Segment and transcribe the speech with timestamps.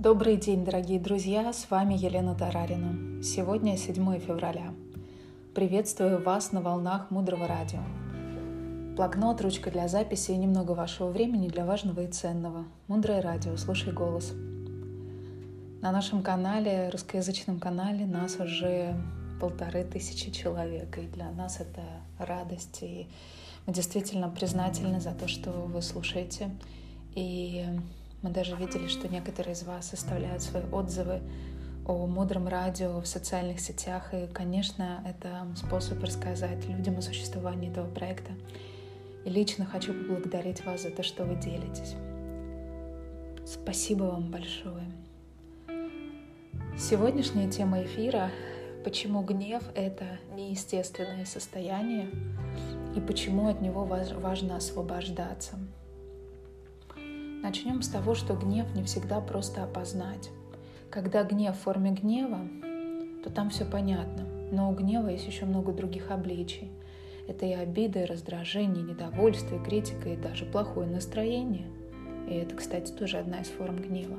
[0.00, 1.52] Добрый день, дорогие друзья!
[1.52, 3.22] С вами Елена Тарарина.
[3.22, 4.72] Сегодня 7 февраля.
[5.54, 7.80] Приветствую вас на волнах Мудрого Радио.
[8.96, 12.64] Блокнот, ручка для записи и немного вашего времени для важного и ценного.
[12.88, 14.32] Мудрое Радио, слушай голос.
[15.82, 18.96] На нашем канале, русскоязычном канале, нас уже
[19.38, 21.82] полторы тысячи человек, и для нас это
[22.16, 23.06] радость, и
[23.66, 26.48] мы действительно признательны за то, что вы слушаете.
[27.14, 27.66] И
[28.22, 31.20] мы даже видели, что некоторые из вас оставляют свои отзывы
[31.86, 34.12] о мудром радио в социальных сетях.
[34.12, 38.32] И, конечно, это способ рассказать людям о существовании этого проекта.
[39.24, 41.94] И лично хочу поблагодарить вас за то, что вы делитесь.
[43.46, 44.84] Спасибо вам большое.
[46.78, 48.30] Сегодняшняя тема эфира—
[48.84, 52.08] почему гнев— это неестественное состояние
[52.96, 55.58] и почему от него важно освобождаться—
[57.42, 60.30] Начнем с того, что гнев не всегда просто опознать.
[60.90, 62.40] Когда гнев в форме гнева,
[63.24, 64.26] то там все понятно.
[64.52, 66.70] Но у гнева есть еще много других обличий.
[67.26, 71.66] Это и обида, и раздражение, и недовольство, и критика, и даже плохое настроение.
[72.28, 74.18] И это, кстати, тоже одна из форм гнева.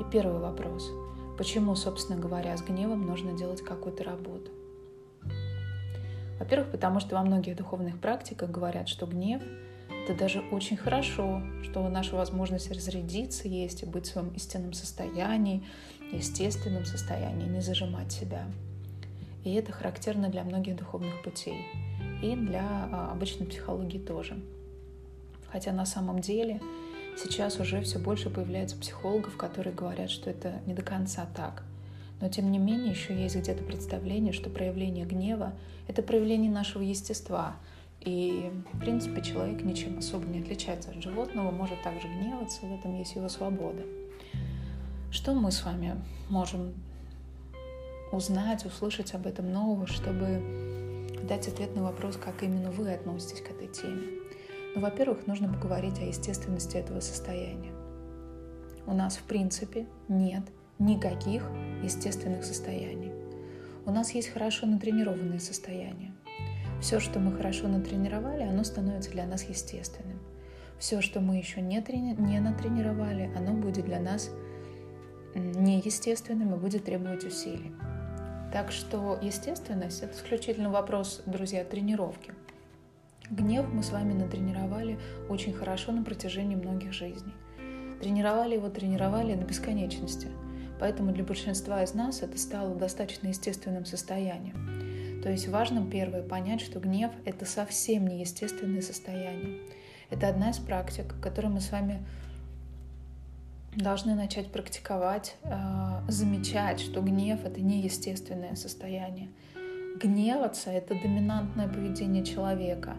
[0.00, 0.90] И первый вопрос.
[1.38, 4.50] Почему, собственно говоря, с гневом нужно делать какую-то работу?
[6.38, 9.42] Во-первых, потому что во многих духовных практиках говорят, что гнев
[9.88, 15.64] это даже очень хорошо, что наша возможность разрядиться есть и быть в своем истинном состоянии,
[16.12, 18.46] естественном состоянии, не зажимать себя.
[19.42, 21.66] И это характерно для многих духовных путей
[22.22, 24.38] и для а, обычной психологии тоже.
[25.50, 26.60] Хотя на самом деле
[27.16, 31.64] сейчас уже все больше появляется психологов, которые говорят, что это не до конца так.
[32.20, 35.52] Но тем не менее еще есть где-то представление, что проявление гнева—
[35.88, 37.56] это проявление нашего естества—
[38.00, 42.96] и, в принципе, человек ничем особо не отличается от животного, может также гневаться, в этом
[42.96, 43.82] есть его свобода.
[45.10, 45.96] Что мы с вами
[46.28, 46.74] можем
[48.12, 53.50] узнать, услышать об этом нового, чтобы дать ответ на вопрос, как именно вы относитесь к
[53.50, 54.20] этой теме?
[54.74, 57.72] Ну, во-первых, нужно поговорить о естественности этого состояния.
[58.86, 60.42] У нас, в принципе, нет
[60.78, 61.42] никаких
[61.82, 63.12] естественных состояний.
[63.84, 66.15] У нас есть хорошо натренированные состояния.
[66.80, 70.18] Все, что мы хорошо натренировали, оно становится для нас естественным.
[70.78, 74.30] Все, что мы еще не, трени- не натренировали, оно будет для нас
[75.34, 77.72] неестественным и будет требовать усилий.
[78.52, 82.32] Так что естественность— это исключительно вопрос, друзья, тренировки.
[83.30, 84.98] Гнев мы с вами натренировали
[85.28, 87.34] очень хорошо на протяжении многих жизней.
[88.00, 90.28] Тренировали его, тренировали до бесконечности.
[90.78, 94.75] Поэтому для большинства из нас это стало достаточно естественным состоянием.
[95.26, 99.58] То есть важно первое понять, что гнев— это совсем не естественное состояние.
[100.08, 102.00] Это одна из практик, которую мы с вами
[103.74, 105.56] должны начать практиковать, э,
[106.06, 109.28] замечать, что гнев— это не естественное состояние.
[110.00, 112.94] Гневаться— это доминантное поведение человека,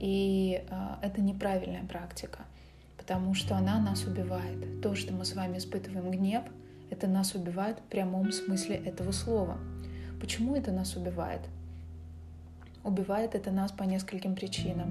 [0.00, 2.40] и э, это неправильная практика,
[2.98, 4.82] потому что она нас убивает.
[4.82, 6.42] То, что мы с вами испытываем гнев,
[6.90, 9.56] это нас убивает в прямом смысле этого слова.
[10.20, 11.40] Почему это нас убивает?
[12.82, 14.90] Убивает это нас по нескольким причинам.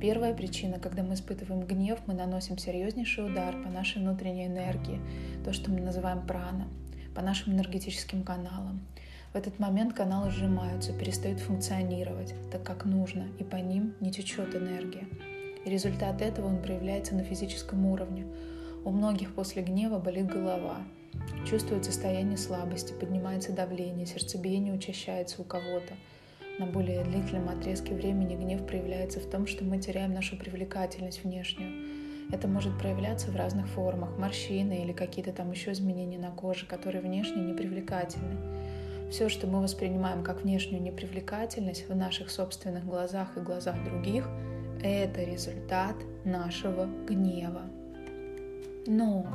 [0.00, 5.00] Первая причина, когда мы испытываем гнев, мы наносим серьезнейший удар по нашей внутренней энергии,
[5.44, 6.66] то, что мы называем прана,
[7.14, 8.80] по нашим энергетическим каналам.
[9.32, 14.56] В этот момент каналы сжимаются, перестают функционировать так, как нужно, и по ним не течет
[14.56, 15.06] энергия.
[15.64, 18.26] И результат этого он проявляется на физическом уровне.
[18.84, 20.78] У многих после гнева болит голова,
[21.48, 25.94] чувствует состояние слабости, поднимается давление, сердцебиение учащается у кого-то–
[26.60, 31.88] на более длительном отрезке времени гнев проявляется в том, что мы теряем нашу привлекательность внешнюю.
[32.30, 37.00] Это может проявляться в разных формах, морщины или какие-то там еще изменения на коже, которые
[37.00, 38.36] внешне непривлекательны.
[39.10, 44.28] Все, что мы воспринимаем как внешнюю непривлекательность в наших собственных глазах и глазах других,
[44.82, 45.96] это результат
[46.26, 47.62] нашего гнева.
[48.86, 49.26] Но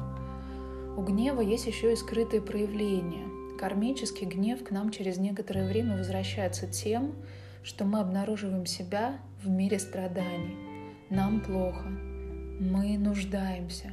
[0.96, 3.35] у гнева есть еще и скрытые проявления.
[3.60, 7.16] Кармический гнев к нам через некоторое время возвращается тем,
[7.64, 10.56] что мы обнаруживаем себя в мире страданий.
[11.10, 11.88] Нам плохо,
[12.60, 13.92] мы нуждаемся,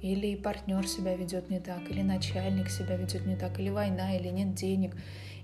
[0.00, 4.28] или партнер себя ведет не так, или начальник себя ведет не так, или война, или
[4.28, 4.96] нет денег,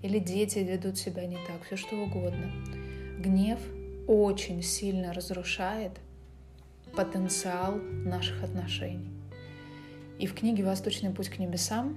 [0.03, 2.53] или дети ведут себя не так, все что угодно.
[3.19, 3.59] Гнев
[4.07, 5.93] очень сильно разрушает
[6.95, 7.75] потенциал
[8.05, 9.11] наших отношений.
[10.19, 11.97] И в книге «Восточный путь к небесам»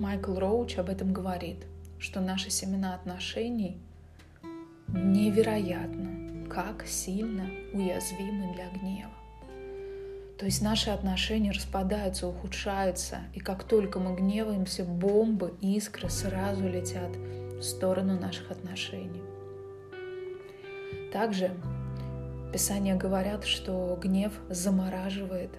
[0.00, 1.58] Майкл Роуч об этом говорит,
[1.98, 3.76] что наши семена отношений
[4.88, 9.12] невероятно, как сильно уязвимы для гнева.
[10.38, 17.14] То есть наши отношения распадаются, ухудшаются, и как только мы гневаемся, бомбы, искры сразу летят
[17.14, 19.22] в сторону наших отношений.
[21.12, 21.50] Также
[22.54, 25.50] Писания говорят, что гнев замораживает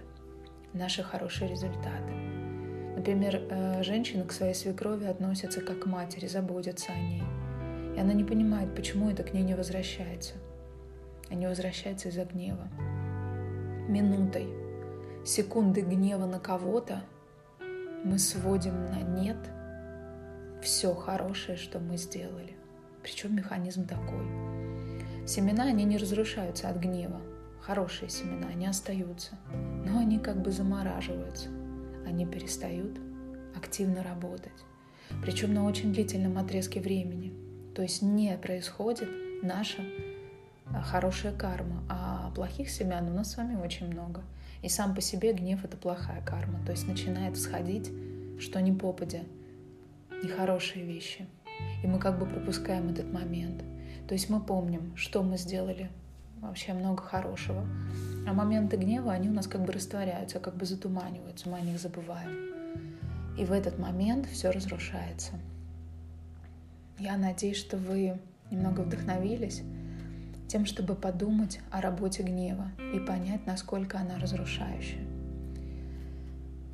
[0.73, 2.30] наши хорошие результаты.
[3.01, 7.23] Например, э, женщина к своей свекрови относится как к матери, заботится о ней.
[7.95, 10.35] И она не понимает, почему это к ней не возвращается.
[11.27, 12.67] А не возвращается из-за гнева.
[13.87, 14.47] Минутой,
[15.25, 17.01] секунды гнева на кого-то
[18.03, 19.39] мы сводим на нет
[20.61, 22.55] все хорошее, что мы сделали.
[23.01, 24.27] Причем механизм такой.
[25.25, 27.19] Семена, они не разрушаются от гнева.
[27.61, 29.39] Хорошие семена, они остаются.
[29.87, 31.49] Но они как бы замораживаются.
[32.05, 32.99] Они перестают
[33.55, 34.51] активно работать.
[35.21, 37.33] Причем на очень длительном отрезке времени.
[37.75, 39.09] То есть не происходит
[39.43, 39.81] наша
[40.67, 44.23] а, хорошая карма, а плохих семян у нас с вами очень много.
[44.61, 46.59] И сам по себе гнев— это плохая карма.
[46.65, 47.91] То есть начинает всходить,
[48.39, 49.21] что не попадя,
[50.23, 51.27] нехорошие вещи.
[51.83, 53.63] И мы как бы пропускаем этот момент.
[54.07, 55.89] То есть мы помним, что мы сделали
[56.41, 57.65] вообще много хорошего.
[58.27, 61.79] А моменты гнева, они у нас как бы растворяются, как бы затуманиваются, мы о них
[61.79, 62.51] забываем.
[63.37, 65.33] И в этот момент все разрушается.
[66.99, 68.19] Я надеюсь, что вы
[68.51, 69.63] немного вдохновились
[70.47, 74.99] тем, чтобы подумать о работе гнева и понять, насколько она разрушающая.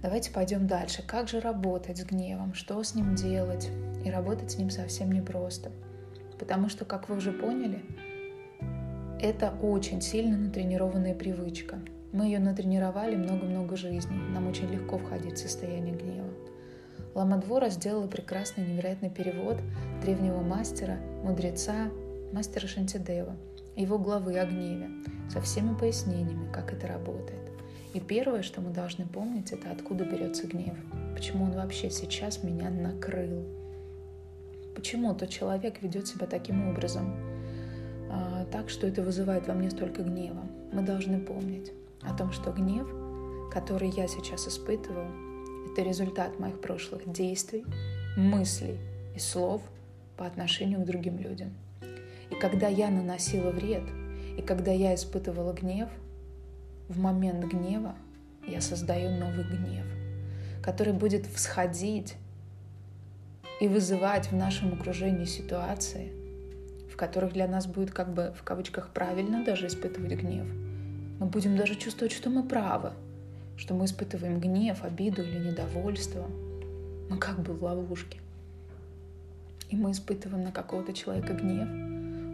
[0.02, 1.04] Давайте пойдем дальше.
[1.06, 2.54] Как же работать с гневом?
[2.54, 3.70] Что с ним делать?
[4.04, 5.72] И работать с ним совсем непросто.
[6.40, 7.84] Потому что, как вы уже поняли,
[9.22, 11.80] это очень сильно натренированная привычка.
[12.12, 14.18] Мы ее натренировали много-много жизней.
[14.34, 16.30] Нам очень легко входить в состояние гнева.
[17.16, 19.58] Ламадвора сделала прекрасный, невероятный перевод
[20.04, 21.90] древнего мастера, мудреца,
[22.32, 23.36] мастера Шантидева,
[23.76, 24.90] его главы о гневе,
[25.30, 27.42] со всеми пояснениями, как это работает.
[27.94, 30.76] И первое, что мы должны помнить, это откуда берется гнев.
[31.16, 33.44] Почему он вообще сейчас меня накрыл.
[34.76, 37.16] Почему тот человек ведет себя таким образом,
[38.52, 40.44] так, что это вызывает во мне столько гнева.
[40.72, 41.72] Мы должны помнить
[42.02, 42.88] о том, что гнев,
[43.52, 45.08] который я сейчас испытываю,
[45.72, 47.66] это результат моих прошлых действий,
[48.16, 48.78] мыслей
[49.16, 49.62] и слов
[50.16, 51.54] по отношению к другим людям.
[52.30, 53.84] И когда я наносила вред,
[54.38, 55.90] и когда я испытывала гнев–
[56.90, 57.96] в момент гнева
[58.48, 59.86] я создаю новый гнев,
[60.64, 62.16] который будет всходить
[63.60, 66.14] и вызывать в нашем окружении ситуации,
[66.98, 70.48] в которых для нас будет как бы в кавычках правильно даже испытывать гнев.
[71.20, 72.92] Мы будем даже чувствовать, что мы правы,
[73.56, 76.26] что мы испытываем гнев, обиду или недовольство.
[77.08, 78.18] Мы как бы в ловушке.
[79.70, 81.70] И мы испытываем на какого-то человека гнев,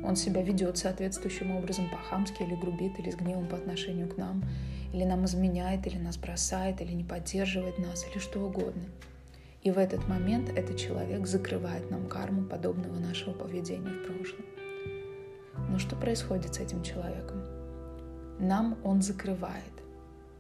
[0.08, 4.46] он себя ведет соответствующим образом по-хамски или грубит, или с гневом по отношению к нам,
[4.94, 8.84] или нам изменяет, или нас бросает, или не поддерживает нас, или что угодно.
[9.64, 14.46] И в этот момент этот человек закрывает нам карму подобного нашего поведения в прошлом.
[15.70, 17.42] Но что происходит с этим человеком?
[18.40, 19.72] Нам он закрывает,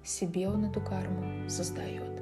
[0.03, 2.21] себе он эту карму создает.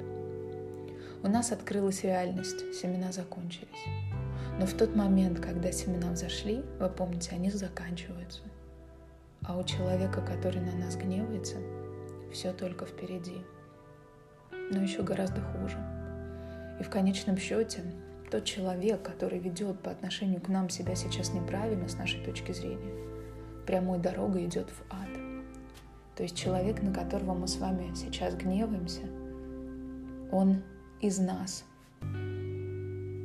[1.24, 3.68] У нас открылась реальность, семена закончились.
[4.60, 8.42] Но в тот момент, когда семена взошли, вы помните, они заканчиваются.
[9.44, 11.56] А у человека, который на нас гневается,
[12.32, 13.38] все только впереди.
[14.70, 15.76] Но еще гораздо хуже.
[16.80, 17.82] И в конечном счете,
[18.30, 22.94] тот человек, который ведет по отношению к нам себя сейчас неправильно с нашей точки зрения,
[23.66, 25.08] прямой дорогой идет в ад.
[26.16, 29.02] То есть человек, на которого мы с вами сейчас гневаемся,
[30.30, 30.62] он
[31.00, 31.64] из нас,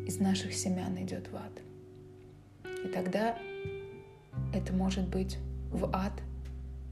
[0.08, 1.62] из наших семян идет в ад.
[2.84, 3.38] И тогда
[4.54, 5.38] это может быть
[5.72, 6.14] в ад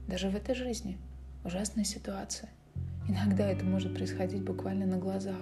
[0.08, 0.98] даже в этой жизни.
[1.44, 2.50] Ужасная ситуация.
[3.08, 5.40] Иногда это может происходить буквально на глазах,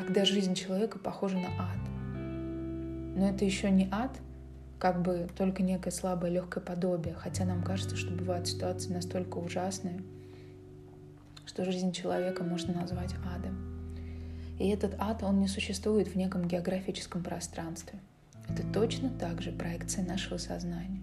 [0.00, 1.78] когда жизнь человека похожа на ад.
[3.16, 4.18] Но это еще не ад,
[4.78, 10.00] как бы только некое слабое легкое подобие, хотя нам кажется, что бывают ситуации настолько ужасные,
[11.44, 13.58] что жизнь человека можно назвать адом.
[14.58, 17.98] И этот ад, он не существует в неком географическом пространстве.
[18.48, 21.02] Это точно так же проекция нашего сознания.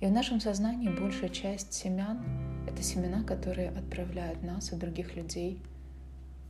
[0.00, 2.20] И в нашем сознании большая часть семян—
[2.68, 5.62] это семена, которые отправляют нас и других людей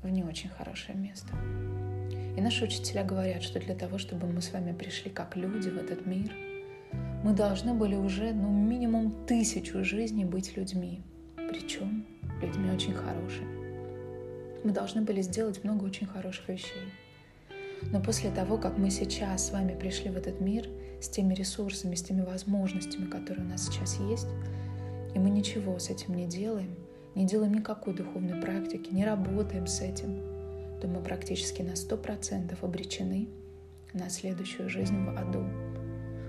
[0.02, 1.28] в не очень хорошее место.
[2.36, 5.76] И наши учителя говорят, что для того, чтобы мы с вами пришли как люди в
[5.76, 6.32] этот мир,
[7.24, 11.02] мы должны были уже, ну, минимум тысячу жизней быть людьми.
[11.36, 12.06] Причем
[12.40, 13.58] людьми очень хорошими
[14.64, 16.92] мы должны были сделать много очень хороших вещей.
[17.92, 20.68] Но после того, как мы сейчас с вами пришли в этот мир
[21.00, 24.26] с теми ресурсами, с теми возможностями, которые у нас сейчас есть,
[25.14, 26.74] и мы ничего с этим не делаем,
[27.18, 30.20] не делаем никакой духовной практики, не работаем с этим,
[30.80, 33.28] то мы практически на 100% обречены
[33.92, 35.44] на следующую жизнь в аду.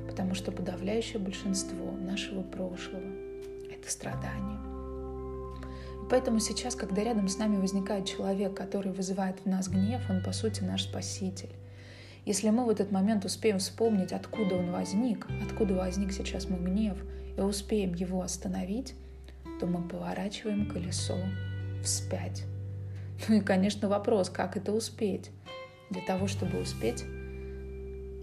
[0.07, 3.03] Потому что подавляющее большинство нашего прошлого—
[3.71, 4.59] это страдание.
[6.03, 10.23] И поэтому сейчас, когда рядом с нами возникает человек, который вызывает в нас гнев, он,
[10.23, 11.51] по сути, наш спаситель.
[12.25, 16.97] Если мы в этот момент успеем вспомнить, откуда он возник, откуда возник сейчас мой гнев,
[17.37, 18.95] и успеем его остановить,
[19.59, 21.17] то мы поворачиваем колесо
[21.83, 22.43] вспять.
[23.27, 25.31] Ну и, конечно, вопрос, как это успеть.
[25.89, 27.03] Для того, чтобы успеть,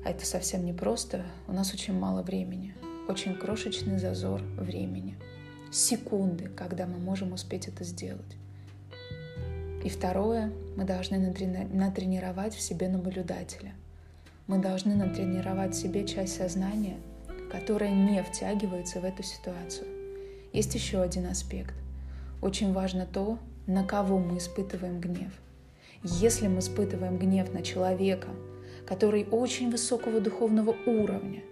[0.06, 2.74] а это совсем непросто, у нас очень мало времени,
[3.08, 5.18] очень крошечный зазор времени.
[5.70, 8.36] Секунды, когда мы можем успеть это сделать.
[9.84, 13.74] И второе, мы должны натренировать в себе наблюдателя.
[14.46, 16.96] Мы должны натренировать в себе часть сознания,
[17.50, 19.95] которая не втягивается в эту ситуацию.
[20.56, 21.74] Есть еще один аспект.
[22.40, 25.30] Очень важно то, на кого мы испытываем гнев.
[26.02, 28.28] Если мы испытываем гнев на человека,
[28.86, 31.42] который очень высокого духовного уровня,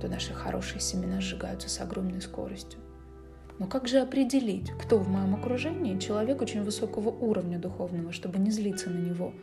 [0.00, 2.80] то наши хорошие семена сжигаются с огромной скоростью.
[3.58, 8.50] Но как же определить, кто в моем окружении человек очень высокого уровня духовного, чтобы не
[8.50, 9.34] злиться на него?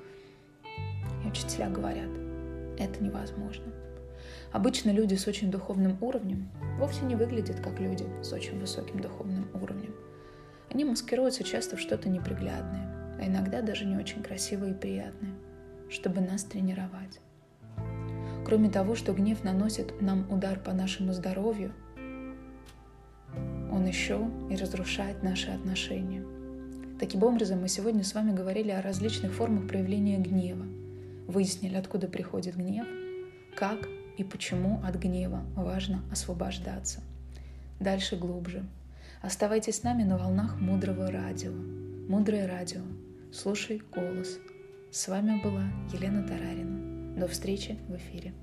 [1.23, 2.09] И учителя говорят,
[2.79, 3.71] это невозможно.
[4.53, 9.47] Обычно люди с очень духовным уровнем вовсе не выглядят как люди с очень высоким духовным
[9.55, 9.95] уровнем.
[10.69, 15.33] Они маскируются часто в что-то неприглядное, а иногда даже не очень красивое и приятное,
[15.89, 17.19] чтобы нас тренировать.
[18.45, 21.73] Кроме того, что гнев наносит нам удар по нашему здоровью,
[23.71, 26.23] он еще и разрушает наши отношения.
[26.99, 30.65] Таким образом, мы сегодня с вами говорили о различных формах проявления гнева,
[31.27, 32.85] выяснили, откуда приходит гнев,
[33.55, 33.79] как
[34.17, 37.01] и почему от гнева важно освобождаться.
[37.79, 38.65] Дальше глубже.
[39.21, 41.51] Оставайтесь с нами на волнах мудрого радио.
[41.51, 42.81] Мудрое радио.
[43.31, 44.37] Слушай голос.
[44.91, 47.19] С вами была Елена Тарарина.
[47.19, 48.33] До встречи в эфире.